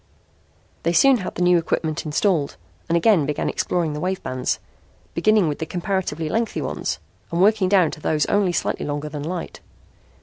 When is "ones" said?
6.59-6.97